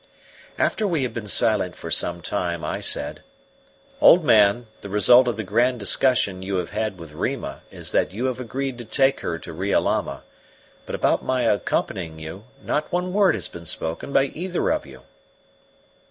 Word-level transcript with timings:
After 0.57 0.87
we 0.87 1.03
had 1.03 1.13
been 1.13 1.27
silent 1.27 1.75
for 1.75 1.91
some 1.91 2.21
time, 2.21 2.65
I 2.65 2.79
said: 2.79 3.21
"Old 4.01 4.23
man, 4.25 4.65
the 4.81 4.89
result 4.89 5.27
of 5.27 5.37
the 5.37 5.43
grand 5.43 5.79
discussion 5.79 6.41
you 6.41 6.55
have 6.55 6.71
had 6.71 6.97
with 6.99 7.11
Rima 7.11 7.61
is 7.69 7.91
that 7.91 8.11
you 8.11 8.25
have 8.25 8.39
agreed 8.39 8.79
to 8.79 8.83
take 8.85 9.19
her 9.19 9.37
to 9.37 9.53
Riolama, 9.53 10.23
but 10.87 10.95
about 10.95 11.23
my 11.23 11.43
accompanying 11.43 12.17
you 12.17 12.45
not 12.63 12.91
one 12.91 13.13
word 13.13 13.35
has 13.35 13.47
been 13.47 13.67
spoken 13.67 14.11
by 14.11 14.23
either 14.23 14.71
of 14.71 14.87
you." 14.87 15.03